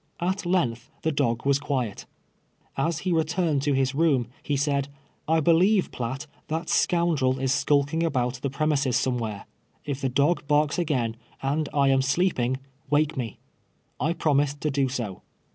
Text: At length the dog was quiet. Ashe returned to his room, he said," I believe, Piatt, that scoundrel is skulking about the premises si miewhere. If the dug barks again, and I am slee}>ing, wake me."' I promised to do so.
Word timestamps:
At 0.19 0.47
length 0.47 0.89
the 1.03 1.11
dog 1.11 1.45
was 1.45 1.59
quiet. 1.59 2.07
Ashe 2.75 3.05
returned 3.05 3.61
to 3.61 3.73
his 3.73 3.93
room, 3.93 4.29
he 4.41 4.57
said," 4.57 4.87
I 5.27 5.41
believe, 5.41 5.91
Piatt, 5.91 6.25
that 6.47 6.69
scoundrel 6.69 7.37
is 7.37 7.53
skulking 7.53 8.01
about 8.01 8.41
the 8.41 8.49
premises 8.49 8.95
si 8.97 9.11
miewhere. 9.11 9.43
If 9.85 10.01
the 10.01 10.09
dug 10.09 10.47
barks 10.47 10.79
again, 10.79 11.17
and 11.43 11.69
I 11.71 11.89
am 11.89 12.01
slee}>ing, 12.01 12.57
wake 12.89 13.15
me."' 13.15 13.37
I 13.99 14.13
promised 14.13 14.59
to 14.61 14.71
do 14.71 14.89
so. 14.89 15.21